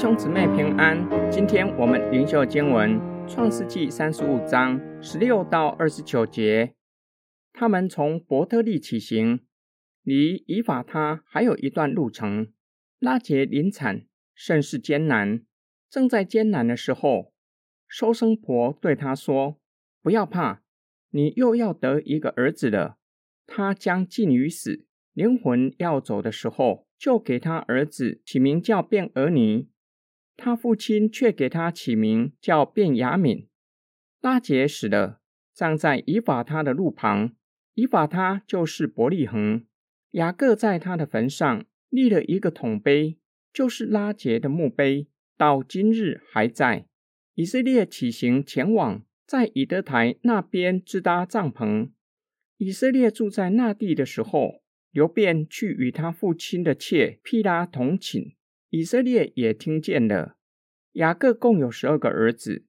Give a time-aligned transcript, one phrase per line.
[0.00, 1.06] 兄姊妹平安。
[1.30, 6.74] 今天我们灵修经文《创世纪》三十五章十六到二十九节。
[7.52, 9.40] 他们从伯特利起行，
[10.02, 12.50] 离以法他还有一段路程。
[12.98, 15.42] 拉杰临产，甚是艰难。
[15.90, 17.34] 正在艰难的时候，
[17.86, 19.58] 收生婆对他说
[20.00, 20.62] ：“不要怕，
[21.10, 22.96] 你又要得一个儿子了。
[23.46, 29.68] 他将近于死，灵魂要走的时候，就给他儿子起名叫卞俄尼。”
[30.42, 33.46] 他父亲却给他起名叫卞雅敏。
[34.22, 35.20] 拉杰死了，
[35.52, 37.32] 葬在以法他的路旁。
[37.74, 39.66] 以法他就是伯利恒。
[40.12, 43.18] 雅各在他的坟上立了一个铜碑，
[43.52, 46.86] 就是拉杰的墓碑，到今日还在。
[47.34, 51.90] 以色列起行前往，在以德台那边支搭帐篷。
[52.56, 58.32] 以色列住在那地的时候，刘便去与他父亲的妾毗拉同寝。
[58.70, 60.36] 以色列也听见了。
[60.92, 62.64] 雅各共有十二个儿子，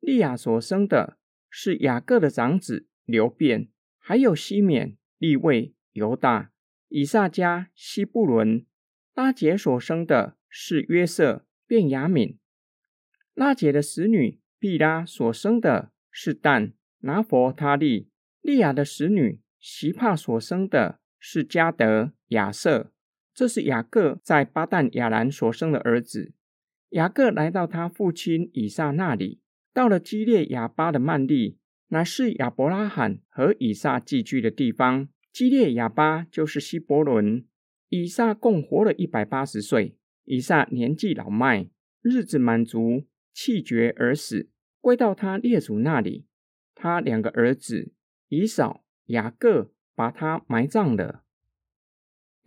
[0.00, 1.18] 利亚所生的
[1.50, 3.68] 是雅各的长子刘辩，
[3.98, 6.52] 还有西缅、利位、犹大、
[6.88, 8.64] 以撒加、西布伦。
[9.14, 12.38] 拉杰所生的是约瑟、便雅敏。
[13.34, 18.10] 拉杰的使女毕拉所生的是但、拿佛他利。
[18.40, 22.92] 利亚的使女席帕所生的是加德、亚瑟。
[23.38, 26.32] 这是雅各在巴旦亚兰所生的儿子。
[26.88, 29.40] 雅各来到他父亲以撒那里，
[29.72, 31.56] 到了基列亚巴的曼利，
[31.90, 35.08] 乃是亚伯拉罕和以撒寄居的地方。
[35.32, 37.46] 基列亚巴就是希伯伦。
[37.90, 39.96] 以撒共活了一百八十岁。
[40.24, 41.70] 以撒年纪老迈，
[42.02, 44.50] 日子满足，气绝而死，
[44.80, 46.26] 归到他列祖那里。
[46.74, 47.92] 他两个儿子
[48.30, 51.22] 以扫、雅各把他埋葬了。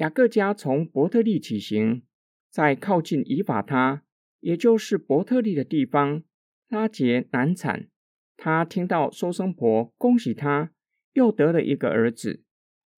[0.02, 2.02] 雅各家从伯特利起行，
[2.50, 4.04] 在靠近以法他，
[4.40, 6.24] 也就是伯特利的地方，
[6.70, 7.88] 拉杰难产。
[8.36, 10.72] 他听到收生婆恭喜他，
[11.14, 12.44] 又得了一个儿子。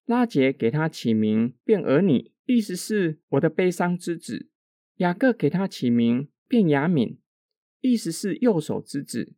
[0.06, 4.48] 拉杰给他起名便儿女，意思是我的悲伤之子。
[4.96, 7.18] 雅各给他起名便雅敏，
[7.82, 9.34] 意思是右手之子，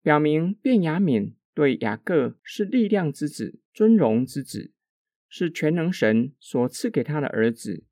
[0.00, 4.72] 表明便雅敏对雅各是力量之子、尊荣之子。
[5.34, 7.84] 是全能神所赐给他的儿子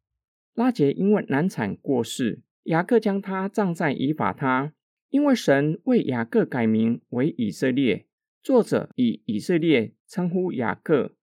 [0.53, 4.75] 拉杰，因为难产过世，雅各将他葬在以法他。
[5.09, 8.07] 因为神为雅各改名为以色列，
[8.43, 11.17] 作者以以色列称呼雅各。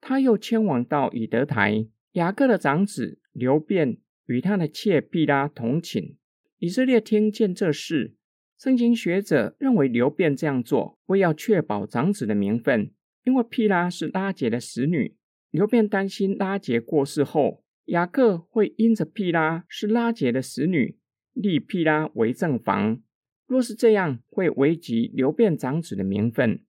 [0.00, 1.86] 他又迁往到以德台。
[2.14, 6.16] 雅各的长子刘辩与他的妾毕拉同寝。
[6.58, 8.16] 以色列听见这事，
[8.58, 12.90] 圣经学者认为刘辩这样做为要确保长子的名分，
[13.22, 15.14] 因为毕拉是拉杰的使女。
[15.50, 20.96] 刘辩担心拉杰过世后，雅各会因着毗拉是拉杰的使女，
[21.32, 23.02] 立毗拉为正房。
[23.48, 26.62] 若是这样，会危及刘辩长子的名分。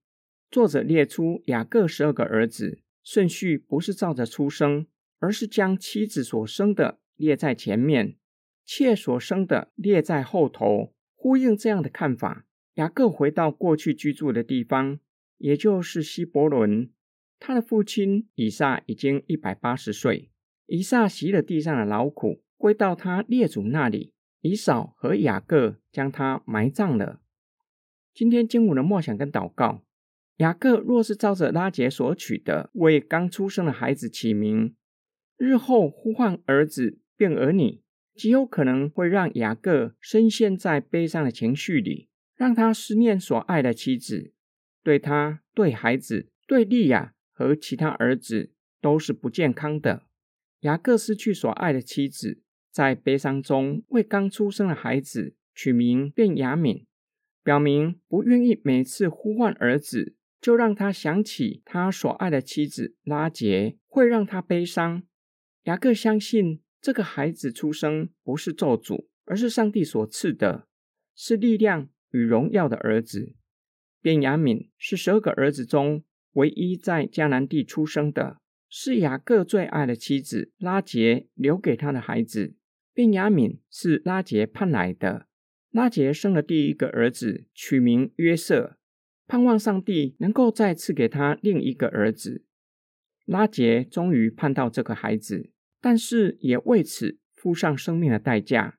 [0.50, 4.88] 作者列出雅各十二个儿子，顺序不是照着出生，
[5.20, 8.16] 而是将妻子所生的列在前面，
[8.64, 12.46] 妾所生的列在后头，呼应这样的看法。
[12.74, 14.98] 雅各回到过去居住的地方，
[15.38, 16.90] 也就是希伯伦。
[17.44, 20.30] 他的父亲以撒已经一百八十岁，
[20.66, 24.12] 以撒习了地上的劳苦，归到他列祖那里。
[24.42, 27.20] 以扫和雅各将他埋葬了。
[28.14, 29.84] 今天经文的默想跟祷告：
[30.36, 34.76] 雅各若是照着拉结所取的，为刚出生的孩子起名，
[35.36, 37.82] 日后呼唤儿子变儿女，
[38.14, 44.32] 极有可能会让雅各深陷在悲伤的情绪里，让他思念所爱的妻子，
[44.84, 47.14] 对他、对孩子、对利亚。
[47.32, 50.06] 和其他儿子都是不健康的。
[50.60, 56.86] 雅各失去所爱的妻子，在悲伤中为刚出生的孩子取名便雅敏，
[57.42, 65.02] 表明不愿意每次呼唤儿子就让他想起他所爱的妻子拉杰，会让他悲伤。
[65.64, 70.68] 雅各相信这个孩子出生不是咒诅，而是上帝所赐的，
[71.14, 73.34] 是力量与荣耀的儿子。
[74.00, 76.04] 便雅敏是十二个儿子中。
[76.32, 78.38] 唯一在迦南地出生的
[78.68, 82.54] 是雅各最爱的妻子拉杰留给他的孩子，
[82.94, 85.26] 便雅敏是拉杰盼来的。
[85.70, 88.76] 拉杰生了第一个儿子，取名约瑟，
[89.26, 92.44] 盼望上帝能够再次给他另一个儿子。
[93.24, 95.50] 拉杰终于盼到这个孩子，
[95.80, 98.78] 但是也为此付上生命的代价。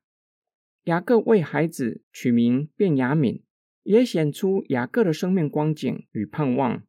[0.83, 3.43] 雅各为孩子取名便雅敏，
[3.83, 6.83] 也显出雅各的生命光景与盼望。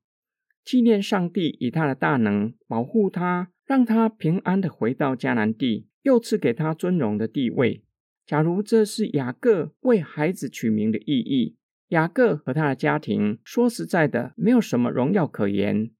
[0.64, 7.84] 纪念上帝以他的大能保护他，让他平安的回到迦南地，又赐给他尊荣的地位。
[8.26, 11.56] 假如这是雅各为孩子取名的意义，
[11.88, 15.90] 雅各和他的家庭说实在的没有什么荣耀可言。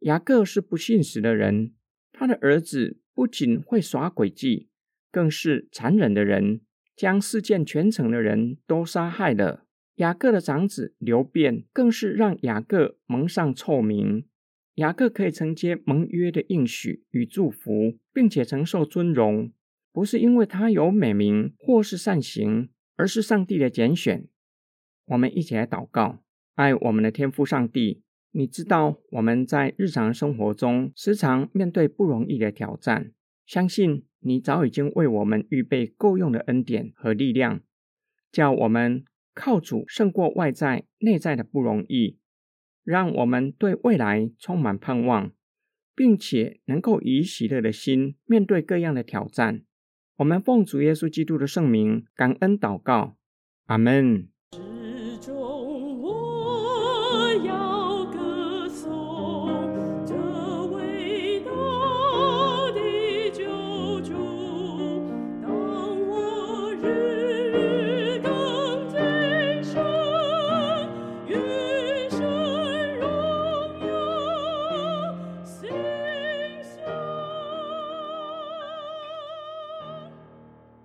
[0.00, 1.72] 雅各是不信实的人，
[2.12, 4.68] 他的儿子不仅会耍诡计，
[5.10, 6.60] 更是残忍的人，
[6.94, 9.66] 将事件全城的人都杀害了。
[9.96, 14.26] 雅各的长子刘辩更是让雅各蒙上臭名。
[14.74, 19.52] 雅各可以承接盟约的应许与祝福，并且承受尊荣，
[19.92, 24.26] 不是因为他有美名或是善行，而是上帝的拣选。
[25.06, 26.24] 我们一起来祷告，
[26.56, 28.02] 爱我们的天父上帝。
[28.32, 33.12] 你知道我们在日常生活中时常面对不容易的挑战，
[33.46, 37.60] 相信你早已经为我们预备够用的恩典和力量，
[38.32, 42.18] 叫我们靠主胜过外在内在的不容易，
[42.84, 45.32] 让我们对未来充满盼望，
[45.94, 49.62] 并且能够以喜乐的心面对各样的挑战。
[50.16, 53.16] 我们奉主耶稣基督的圣名感恩祷告，
[53.66, 54.28] 阿门。